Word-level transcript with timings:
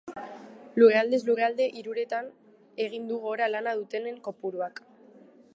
Lurraldez 0.79 1.19
lurralde, 1.27 1.67
hiruretan 1.81 2.33
egin 2.89 3.07
du 3.13 3.23
gora 3.29 3.53
lana 3.57 3.77
dutenen 3.83 4.21
kopuruak. 4.31 4.87